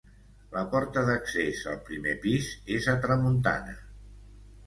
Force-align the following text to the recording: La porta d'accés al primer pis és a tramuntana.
La 0.53 0.61
porta 0.69 1.01
d'accés 1.09 1.59
al 1.73 1.75
primer 1.89 2.15
pis 2.25 2.49
és 2.79 2.89
a 2.93 2.97
tramuntana. 3.05 3.77